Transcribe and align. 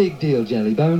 big 0.00 0.18
deal, 0.18 0.46
Jellybone. 0.46 0.99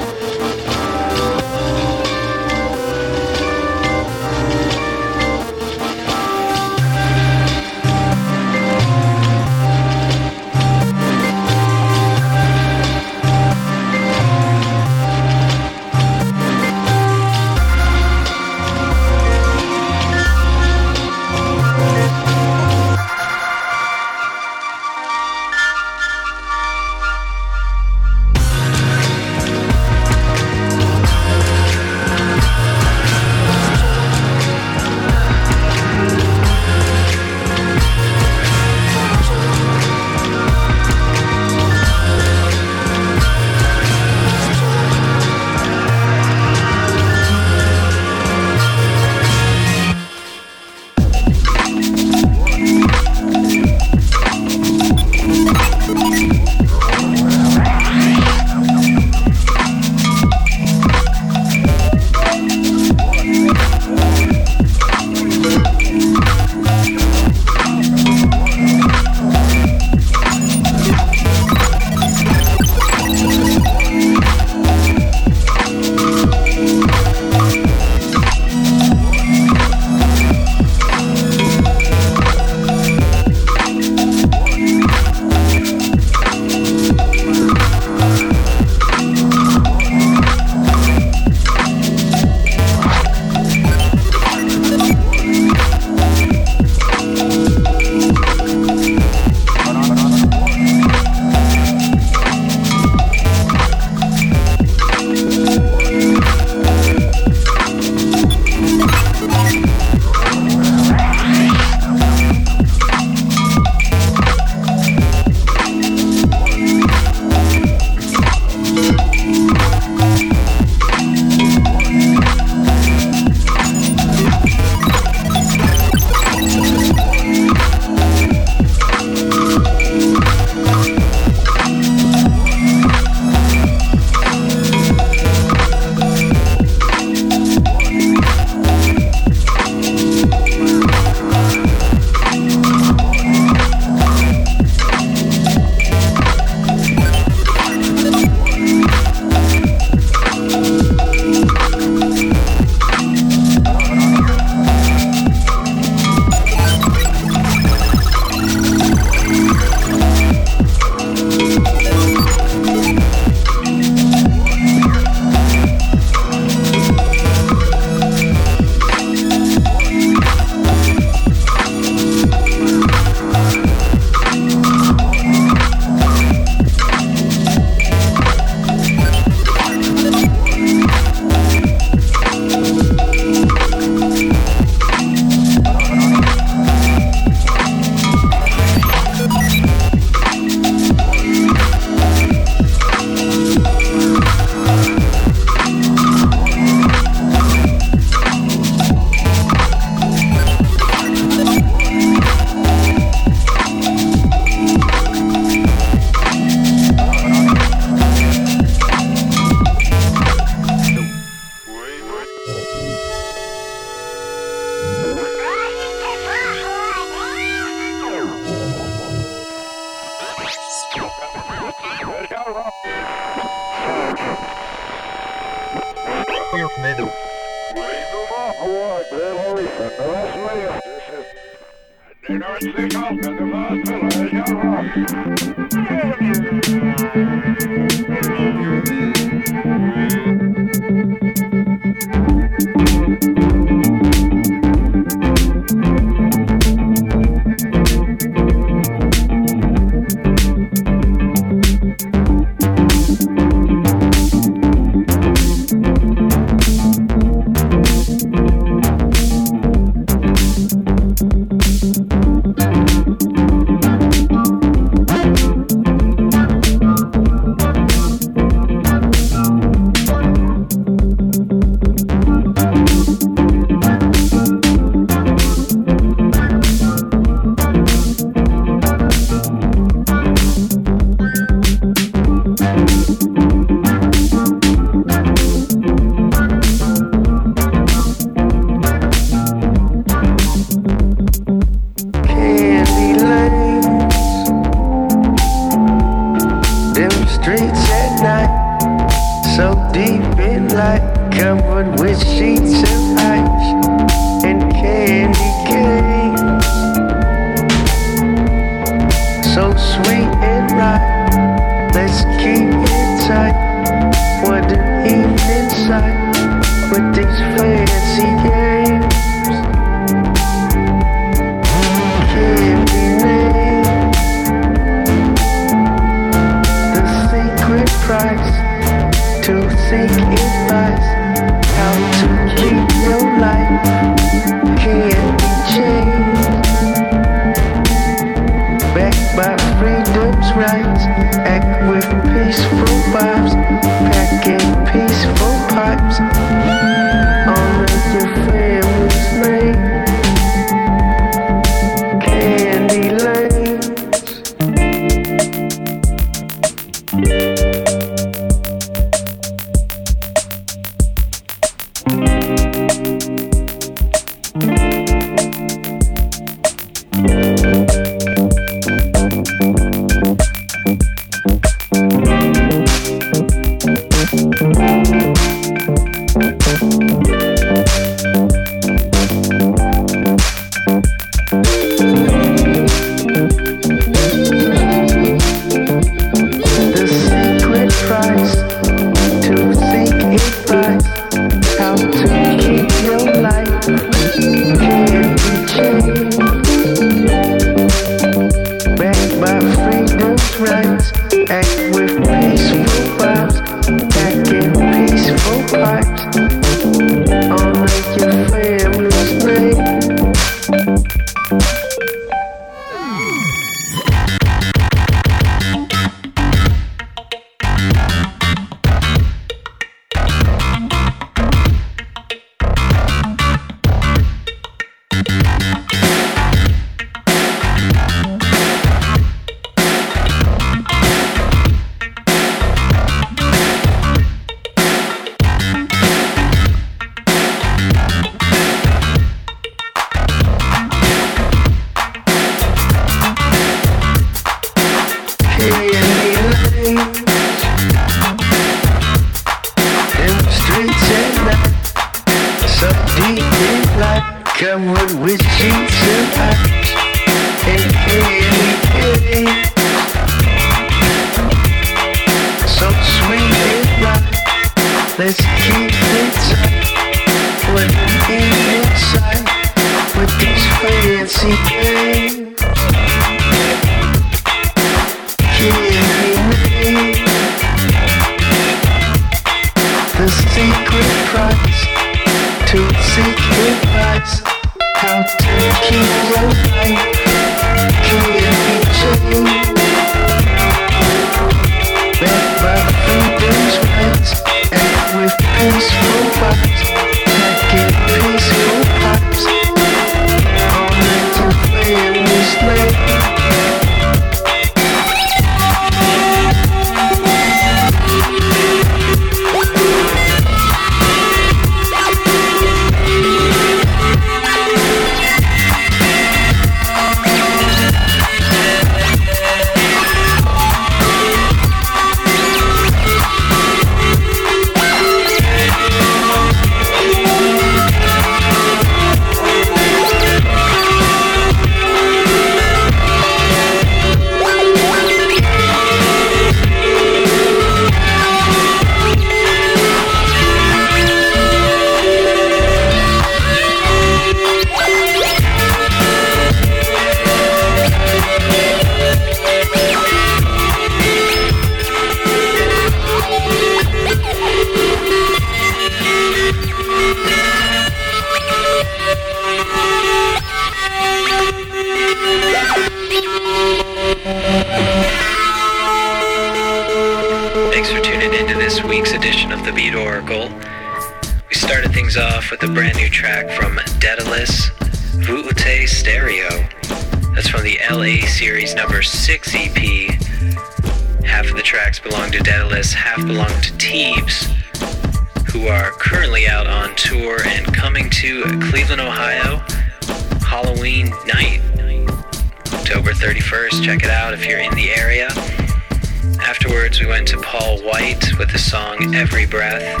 Afterwards, 596.64 596.98
we 596.98 597.04
went 597.04 597.28
to 597.28 597.38
Paul 597.42 597.82
White 597.82 598.38
with 598.38 598.50
the 598.50 598.58
song 598.58 599.14
Every 599.14 599.44
Breath. 599.44 600.00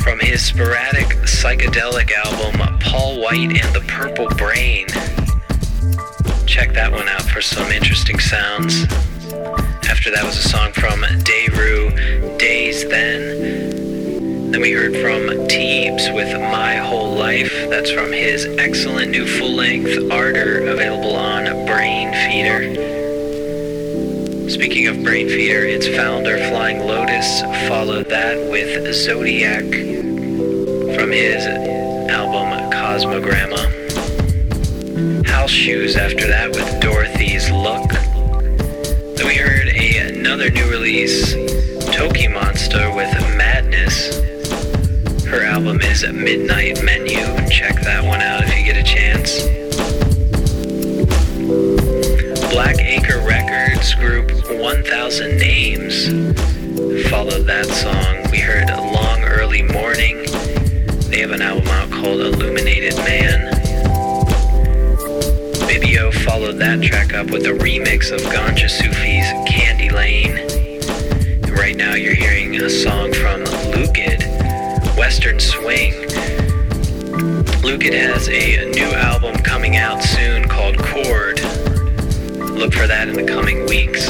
From 0.00 0.18
his 0.18 0.42
sporadic 0.42 1.08
psychedelic 1.26 2.10
album, 2.10 2.78
Paul 2.78 3.20
White 3.20 3.62
and 3.62 3.74
the 3.74 3.84
Purple 3.86 4.28
Brain. 4.28 4.86
Check 6.46 6.72
that 6.72 6.90
one 6.90 7.06
out 7.06 7.20
for 7.20 7.42
some 7.42 7.70
interesting 7.70 8.18
sounds. 8.18 8.84
After 9.90 10.10
that 10.10 10.24
was 10.24 10.42
a 10.42 10.48
song 10.48 10.72
from 10.72 11.02
Deru, 11.22 12.38
Days 12.38 12.88
Then. 12.88 14.50
Then 14.50 14.62
we 14.62 14.72
heard 14.72 14.94
from 14.94 15.28
Teebs 15.48 16.14
with 16.14 16.32
My 16.32 16.76
Whole 16.76 17.14
Life. 17.14 17.52
That's 17.68 17.90
from 17.90 18.10
his 18.10 18.46
excellent 18.58 19.10
new 19.10 19.26
full 19.26 19.52
length 19.52 20.10
Ardor, 20.10 20.66
available 20.66 21.14
on 21.14 21.44
Brainfeeder. 21.66 22.97
Speaking 24.48 24.86
of 24.86 25.02
Brain 25.02 25.28
its 25.28 25.86
founder, 25.88 26.38
Flying 26.48 26.80
Lotus, 26.80 27.42
followed 27.68 28.08
that 28.08 28.50
with 28.50 28.94
Zodiac 28.94 29.62
from 29.62 31.10
his 31.10 31.44
album 32.10 32.70
Cosmogramma. 32.70 33.66
House 35.26 35.50
Shoes 35.50 35.96
after 35.96 36.26
that 36.26 36.48
with 36.48 36.80
Dorothy's 36.80 37.50
Look. 37.50 37.90
Then 39.16 39.26
we 39.26 39.34
heard 39.34 39.68
a, 39.68 39.98
another 40.14 40.50
new 40.50 40.70
release, 40.70 41.34
Tokimonsta 41.94 42.96
with 42.96 43.12
Madness. 43.36 44.18
Her 45.26 45.44
album 45.44 45.82
is 45.82 46.10
Midnight 46.10 46.82
Menu. 46.82 47.20
Check 47.50 47.82
that 47.82 48.02
one 48.02 48.22
out 48.22 48.44
if 48.44 48.56
you 48.56 48.64
get 48.64 48.78
a 48.78 48.82
chance. 48.82 49.42
Black 52.50 52.78
Acre 52.80 53.17
Group 53.78 54.32
1000names 54.32 56.08
followed 57.08 57.46
that 57.46 57.66
song. 57.66 58.28
We 58.32 58.38
heard 58.38 58.68
Long 58.68 59.22
Early 59.22 59.62
Morning. 59.62 60.24
They 61.08 61.20
have 61.20 61.30
an 61.30 61.42
album 61.42 61.68
out 61.68 61.88
called 61.88 62.20
Illuminated 62.20 62.96
Man. 62.96 63.52
Bibio 65.68 66.12
followed 66.24 66.58
that 66.58 66.82
track 66.82 67.14
up 67.14 67.30
with 67.30 67.46
a 67.46 67.50
remix 67.50 68.10
of 68.10 68.20
Gonjasufi's 68.22 69.48
Candy 69.48 69.90
Lane. 69.90 70.38
And 71.44 71.50
right 71.50 71.76
now 71.76 71.94
you're 71.94 72.14
hearing 72.14 72.56
a 72.56 72.68
song 72.68 73.12
from 73.12 73.44
Lukid, 73.72 74.24
Western 74.98 75.38
Swing. 75.38 75.92
Lukid 77.62 77.92
has 77.92 78.28
a 78.28 78.68
new 78.72 78.92
album 78.92 79.36
coming 79.44 79.76
out 79.76 80.02
soon 80.02 80.48
called 80.48 80.76
Chord. 80.78 81.37
Look 82.58 82.74
for 82.74 82.88
that 82.88 83.08
in 83.08 83.14
the 83.14 83.22
coming 83.22 83.66
weeks. 83.66 84.04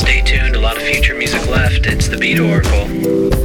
Stay 0.00 0.22
tuned, 0.22 0.56
a 0.56 0.58
lot 0.58 0.78
of 0.78 0.82
future 0.82 1.14
music 1.14 1.46
left. 1.48 1.84
It's 1.84 2.08
the 2.08 2.16
Beat 2.16 2.40
Oracle. 2.40 3.39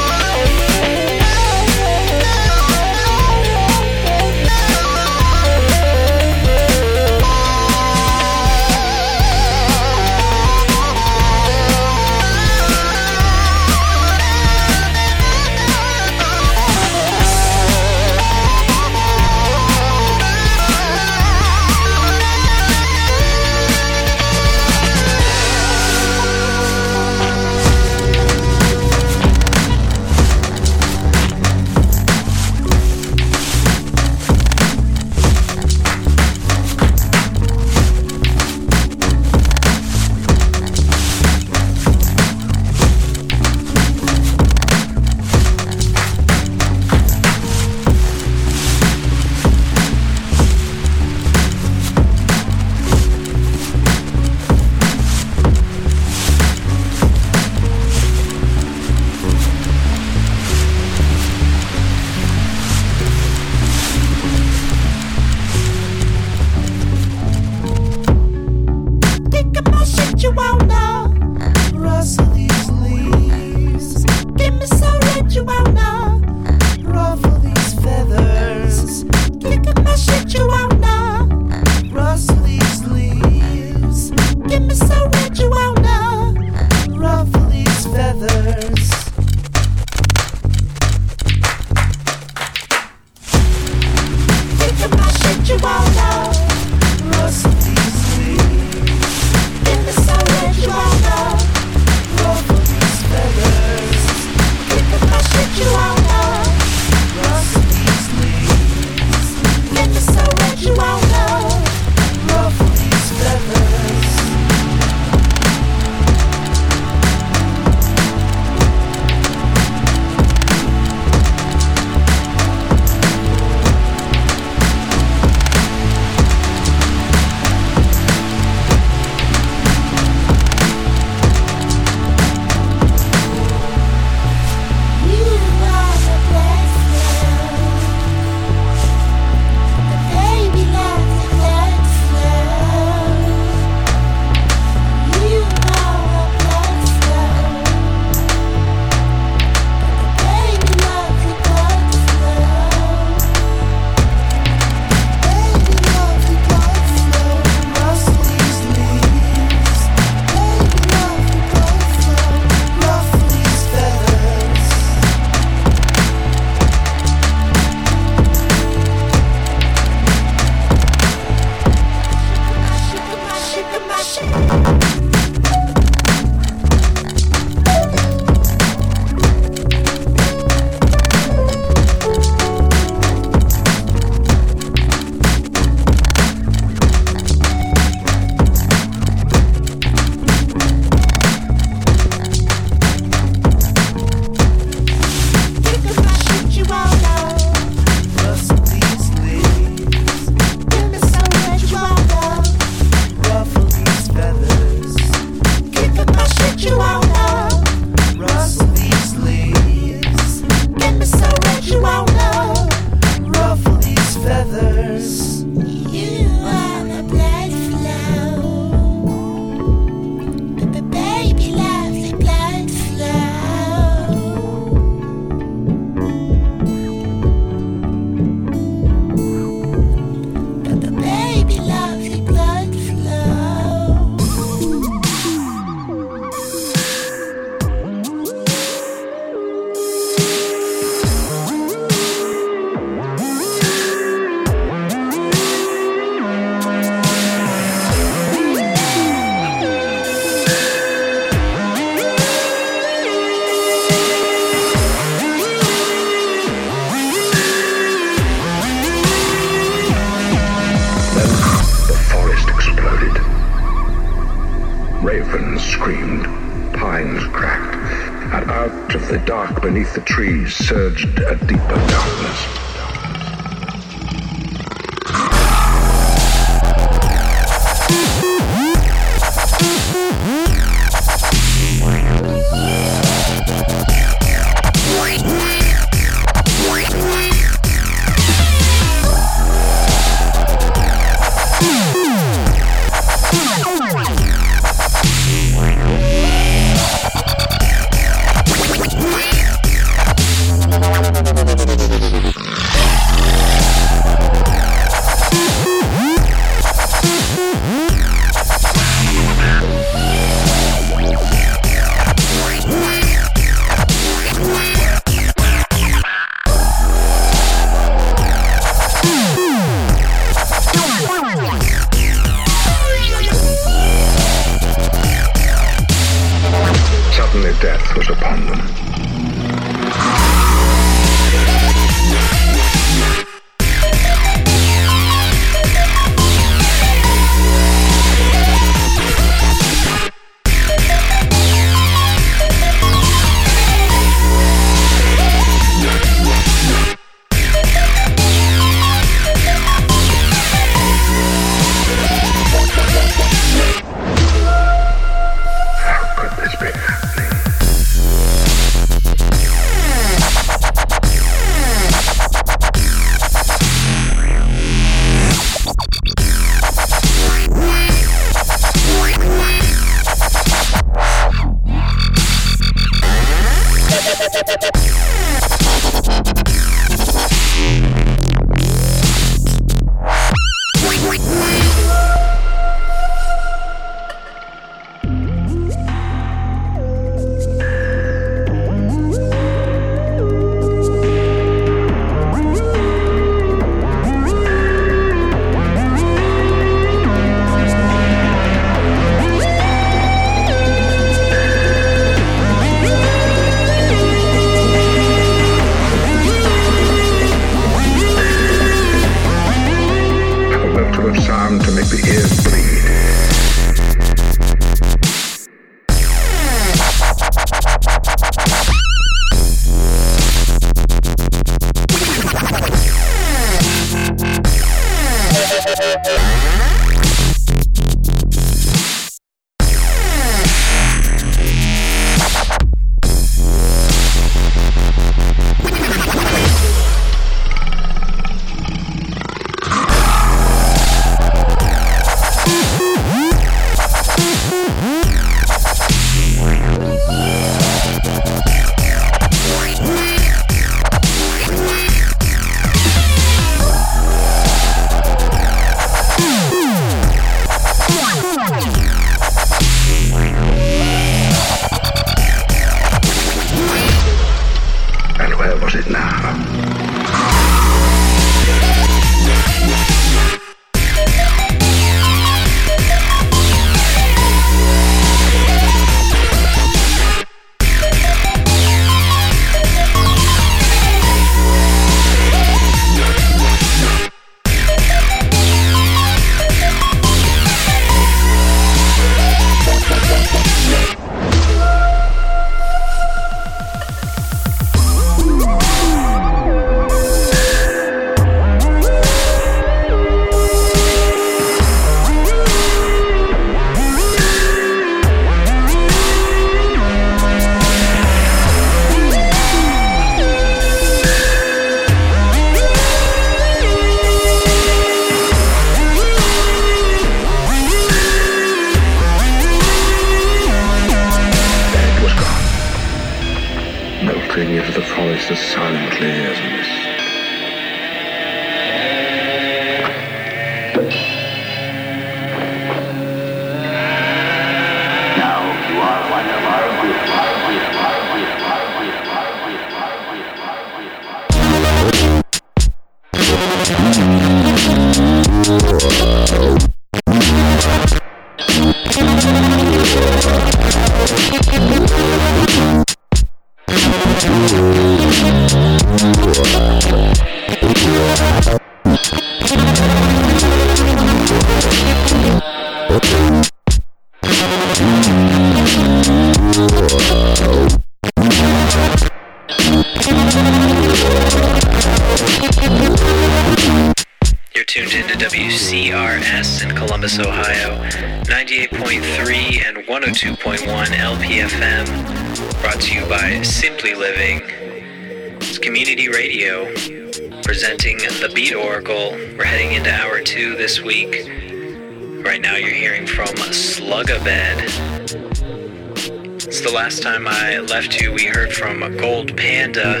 Time 597.04 597.28
I 597.28 597.58
left 597.58 598.00
you, 598.00 598.14
we 598.14 598.24
heard 598.24 598.50
from 598.50 598.96
Gold 598.96 599.36
Panda. 599.36 600.00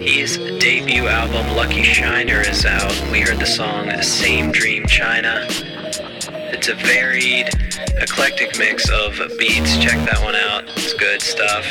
His 0.00 0.36
debut 0.58 1.06
album, 1.06 1.54
Lucky 1.54 1.84
Shiner, 1.84 2.40
is 2.40 2.66
out. 2.66 2.92
We 3.12 3.20
heard 3.20 3.38
the 3.38 3.46
song 3.46 3.88
Same 4.02 4.50
Dream 4.50 4.84
China. 4.88 5.46
It's 5.48 6.66
a 6.66 6.74
varied, 6.74 7.50
eclectic 8.00 8.58
mix 8.58 8.90
of 8.90 9.16
beats. 9.38 9.76
Check 9.76 10.04
that 10.08 10.20
one 10.24 10.34
out. 10.34 10.64
It's 10.70 10.92
good 10.92 11.22
stuff. 11.22 11.64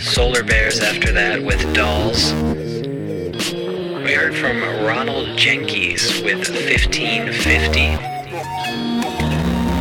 Solar 0.00 0.42
Bears 0.42 0.80
after 0.80 1.12
that 1.12 1.40
with 1.40 1.62
Dolls. 1.72 2.32
We 4.02 4.14
heard 4.14 4.34
from 4.34 4.60
Ronald 4.84 5.38
Jenkees 5.38 6.24
with 6.24 6.38
1550 6.38 8.17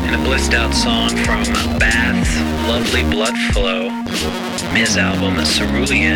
and 0.07 0.21
a 0.21 0.23
blissed 0.23 0.53
out 0.53 0.73
song 0.73 1.09
from 1.09 1.43
Baths, 1.77 2.39
Lovely 2.67 3.03
Blood 3.03 3.35
Flow, 3.51 3.89
his 4.73 4.95
album 4.95 5.35
The 5.35 5.43
Cerulean. 5.43 6.15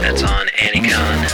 That's 0.00 0.22
on 0.22 0.48
Anticon. 0.48 1.28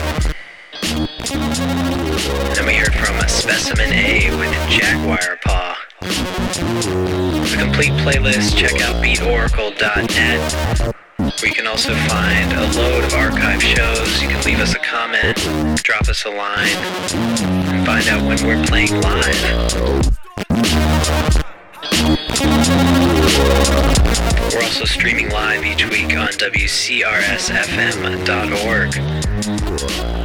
Then 2.55 2.67
we 2.67 2.75
heard 2.75 2.95
from 2.95 3.19
Specimen 3.29 3.91
A 3.93 4.31
with 4.39 4.53
Jaguar 4.69 5.39
Paw. 5.43 5.77
The 6.01 7.57
complete 7.59 7.93
playlist, 8.05 8.57
check 8.57 8.81
out 8.83 9.03
beatoracle.net 9.03 10.95
you 11.43 11.53
can 11.53 11.67
also 11.67 11.95
find 11.95 12.53
a 12.53 12.67
load 12.79 13.05
of 13.05 13.15
archive 13.15 13.63
shows. 13.63 14.23
You 14.23 14.29
can 14.29 14.43
leave 14.45 14.61
us 14.61 14.75
a 14.75 14.79
comment, 14.79 15.37
drop 15.83 16.09
us 16.09 16.25
a 16.25 16.31
line, 16.31 16.77
and 17.73 17.87
find 17.87 18.09
out 18.09 18.27
when 18.27 18.45
we're 18.45 18.65
playing 18.67 19.01
live. 19.01 20.88
We're 24.53 24.63
also 24.63 24.85
streaming 24.85 25.31
live 25.31 25.65
each 25.65 25.83
week 25.91 26.15
on 26.17 26.29
WCRSFM.org. 26.29 28.95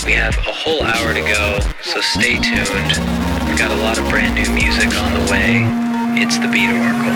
We 0.06 0.12
have 0.14 0.38
a 0.38 0.52
whole 0.52 0.84
hour 0.84 1.14
to 1.14 1.22
go, 1.22 1.60
so 1.82 2.02
stay 2.02 2.38
tuned. 2.40 3.00
We've 3.48 3.58
got 3.58 3.72
a 3.72 3.78
lot 3.82 3.98
of 3.98 4.08
brand 4.10 4.36
new 4.36 4.50
music 4.54 4.94
on 4.96 5.14
the 5.14 5.22
way. 5.32 5.66
It's 6.22 6.38
the 6.38 6.50
Beat 6.50 6.72
Oracle. 6.72 7.14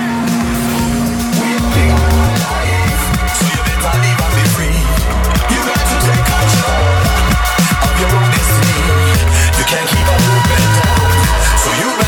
can't 9.68 9.90
keep 9.90 10.08
on 10.08 10.22
moving 10.32 10.72
down. 10.80 11.12
So 11.60 11.68
you 11.76 12.07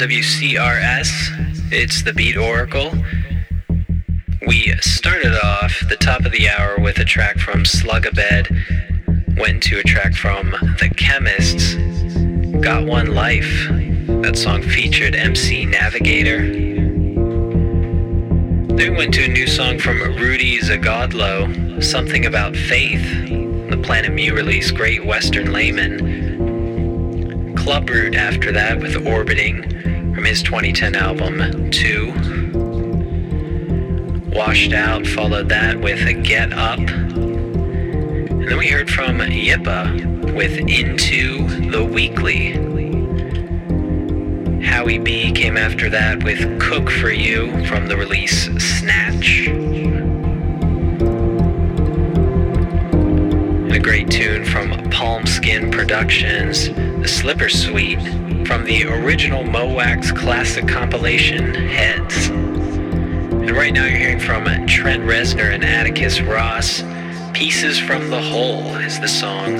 WCRS. 0.00 1.70
It's 1.70 2.02
the 2.02 2.14
Beat 2.14 2.38
Oracle. 2.38 2.90
We 4.46 4.74
started 4.80 5.38
off 5.44 5.78
the 5.90 5.96
top 5.96 6.24
of 6.24 6.32
the 6.32 6.48
hour 6.48 6.80
with 6.80 6.98
a 7.00 7.04
track 7.04 7.38
from 7.38 7.64
Slugabed, 7.64 8.48
went 9.38 9.62
to 9.64 9.78
a 9.78 9.82
track 9.82 10.14
from 10.14 10.52
The 10.52 10.90
Chemists, 10.96 11.74
Got 12.64 12.86
One 12.86 13.14
Life. 13.14 13.68
That 14.22 14.38
song 14.38 14.62
featured 14.62 15.14
MC 15.14 15.66
Navigator. 15.66 16.48
Then 18.68 18.78
we 18.78 18.88
went 18.88 19.12
to 19.14 19.24
a 19.24 19.28
new 19.28 19.46
song 19.46 19.78
from 19.78 19.98
Rudi 19.98 20.60
Zygadlo, 20.60 21.84
Something 21.84 22.24
About 22.24 22.56
Faith, 22.56 23.28
the 23.68 23.78
Planet 23.82 24.12
Mu 24.12 24.34
release 24.34 24.70
Great 24.70 25.04
Western 25.04 25.52
Laymen. 25.52 27.54
Club 27.54 27.90
Root 27.90 28.14
after 28.14 28.50
that 28.52 28.80
with 28.80 29.06
Orbiting 29.06 29.69
his 30.30 30.42
2010 30.44 30.94
album 30.94 31.70
2. 31.72 32.12
Washed 34.32 34.72
Out 34.72 35.04
followed 35.04 35.48
that 35.48 35.80
with 35.80 36.22
Get 36.22 36.52
Up. 36.52 36.78
And 36.78 38.48
then 38.48 38.56
we 38.56 38.68
heard 38.68 38.88
from 38.88 39.18
Yppah 39.18 40.32
with 40.36 40.56
Into 40.56 41.48
the 41.72 41.84
Weekly. 41.84 42.52
Howie 44.64 45.00
B 45.00 45.32
came 45.32 45.56
after 45.56 45.90
that 45.90 46.22
with 46.22 46.60
Cook 46.60 46.88
for 46.88 47.10
You 47.10 47.66
from 47.66 47.88
the 47.88 47.96
release 47.96 48.44
Snatch. 48.78 49.48
A 53.74 53.80
great 53.80 54.08
tune 54.08 54.44
from 54.44 54.90
Palm 54.90 55.26
Skin 55.26 55.72
Productions, 55.72 56.68
The 56.68 57.08
Slipper 57.08 57.48
Suite 57.48 58.19
the 58.70 58.84
original 58.84 59.42
Mo' 59.42 59.74
Wax 59.74 60.12
classic 60.12 60.68
compilation 60.68 61.52
Heads. 61.54 62.28
And 62.28 63.50
right 63.50 63.72
now 63.72 63.84
you're 63.84 63.98
hearing 63.98 64.20
from 64.20 64.44
Trent 64.68 65.02
Reznor 65.02 65.52
and 65.52 65.64
Atticus 65.64 66.20
Ross. 66.20 66.84
Pieces 67.32 67.80
from 67.80 68.10
the 68.10 68.22
Whole 68.22 68.76
is 68.76 69.00
the 69.00 69.08
song. 69.08 69.56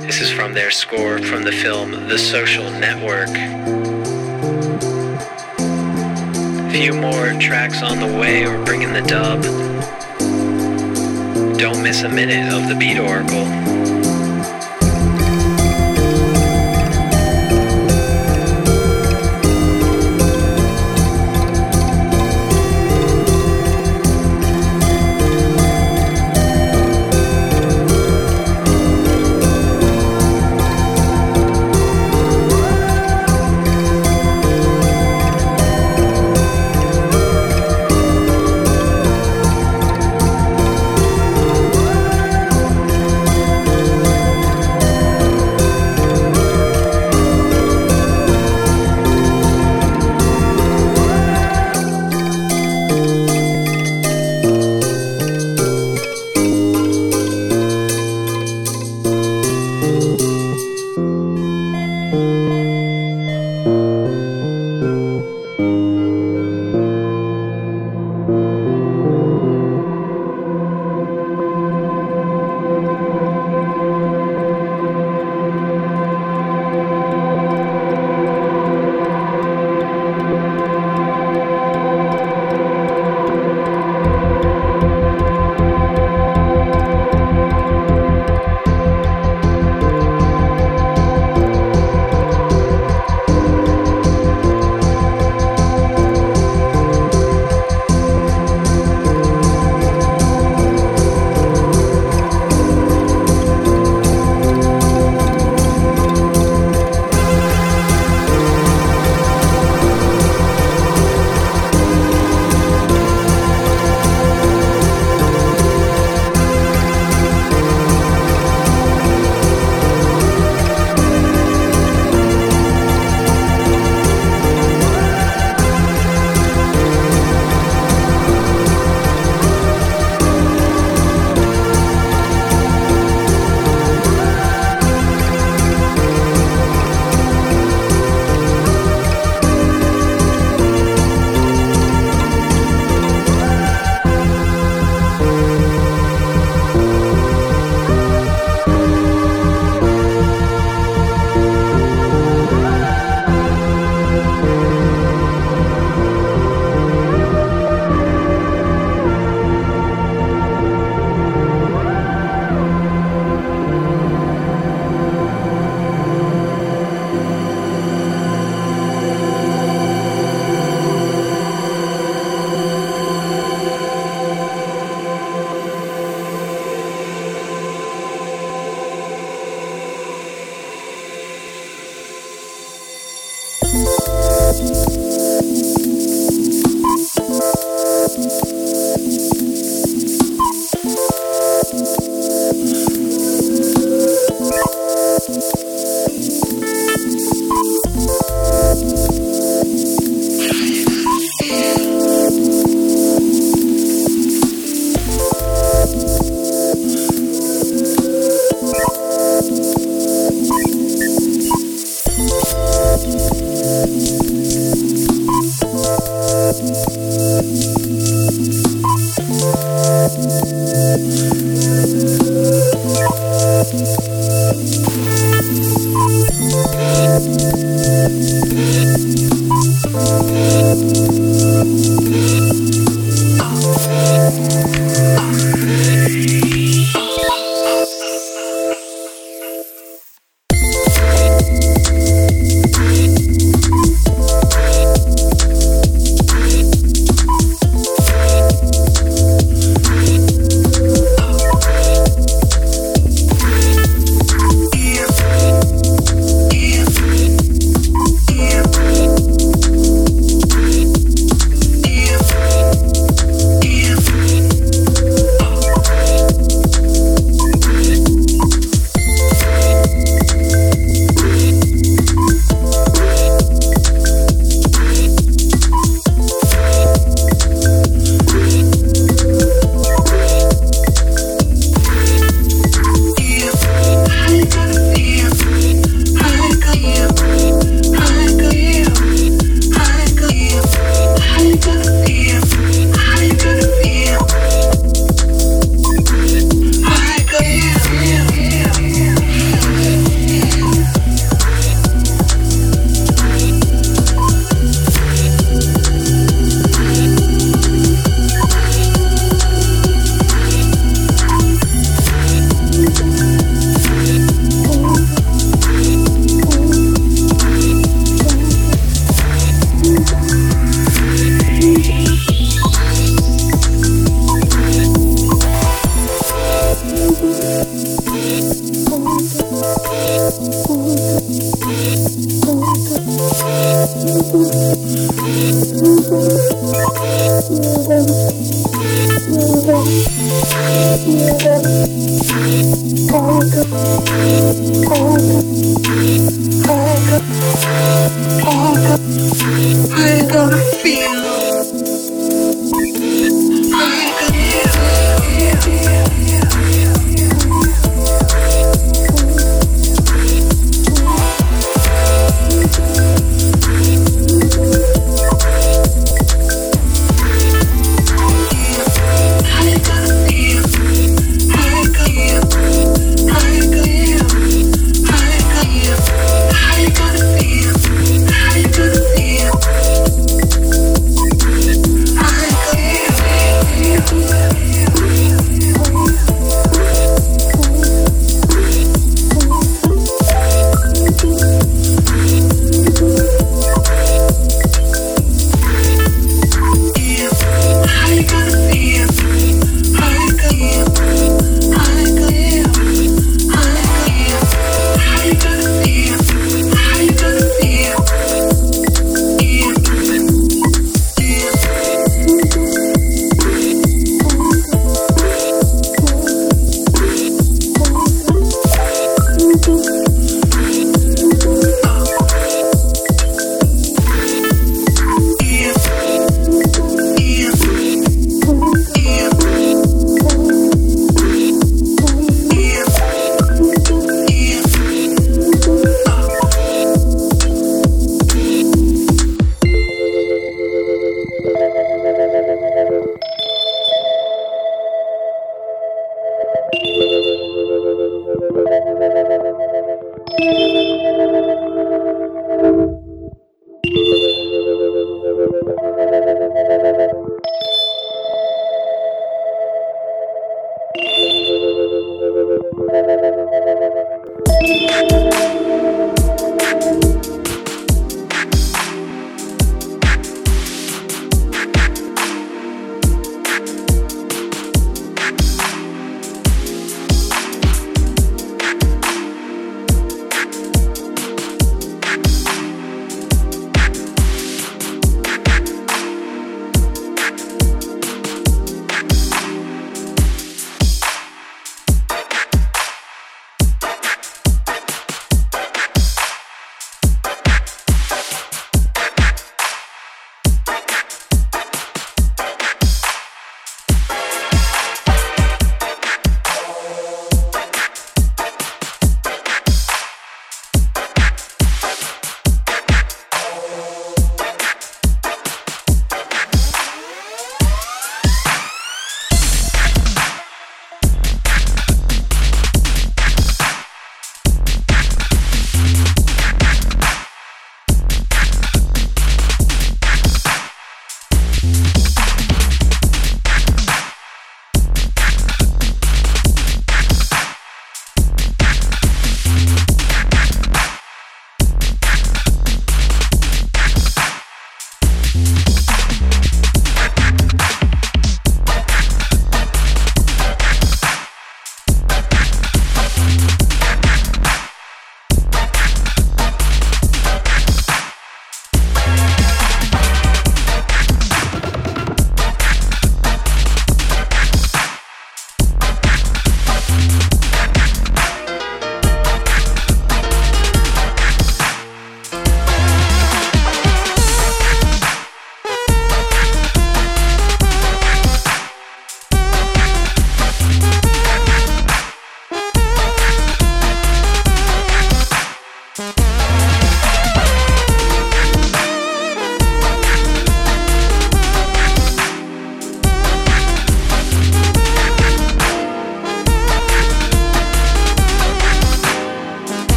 This 0.00 0.20
is 0.20 0.30
from 0.30 0.52
their 0.52 0.70
score 0.70 1.18
from 1.20 1.42
the 1.42 1.52
film 1.52 1.92
The 2.06 2.18
Social 2.18 2.70
Network. 2.70 3.30
A 6.58 6.70
few 6.70 6.92
more 6.92 7.32
tracks 7.40 7.82
on 7.82 7.98
the 7.98 8.18
way. 8.20 8.46
We're 8.46 8.62
bringing 8.62 8.92
the 8.92 9.00
dub. 9.00 9.42
Don't 11.58 11.82
miss 11.82 12.02
a 12.02 12.10
minute 12.10 12.52
of 12.52 12.68
the 12.68 12.74
Beat 12.74 12.98
Oracle. 12.98 13.77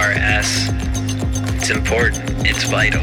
WCRS. 0.00 1.56
It's 1.56 1.70
important, 1.70 2.24
it's 2.46 2.64
vital. 2.64 3.02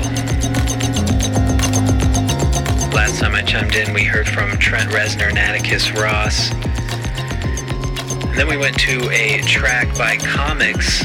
Last 2.91 3.19
time 3.19 3.35
I 3.35 3.43
chimed 3.43 3.75
in, 3.75 3.93
we 3.93 4.03
heard 4.03 4.27
from 4.27 4.57
Trent 4.57 4.89
Reznor 4.89 5.29
and 5.29 5.37
Atticus 5.37 5.91
Ross. 5.91 6.51
And 8.23 8.35
then 8.35 8.47
we 8.47 8.57
went 8.57 8.79
to 8.79 9.09
a 9.11 9.41
track 9.41 9.95
by 9.95 10.17
Comics, 10.17 11.03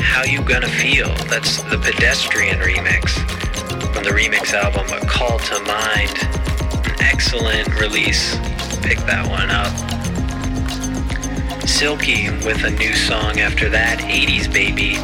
How 0.00 0.24
You 0.24 0.42
Gonna 0.42 0.68
Feel. 0.68 1.14
That's 1.28 1.62
the 1.62 1.78
Pedestrian 1.78 2.58
remix 2.58 3.10
from 3.94 4.02
the 4.02 4.10
remix 4.10 4.52
album 4.52 4.86
A 4.92 5.06
Call 5.06 5.38
to 5.38 5.60
Mind. 5.60 6.18
An 6.84 7.00
excellent 7.00 7.78
release. 7.78 8.36
Pick 8.82 8.98
that 9.06 9.24
one 9.28 9.50
up. 9.50 9.99
Silky 11.70 12.28
with 12.44 12.64
a 12.64 12.70
new 12.70 12.94
song 12.94 13.40
after 13.40 13.70
that, 13.70 14.00
80s 14.00 14.52
Baby. 14.52 14.96